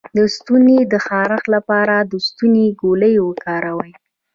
د 0.15 0.17
ستوني 0.35 0.79
د 0.91 0.93
خارش 1.07 1.43
لپاره 1.55 1.95
د 2.11 2.13
ستوني 2.27 2.65
ګولۍ 2.81 3.15
وکاروئ 3.21 3.91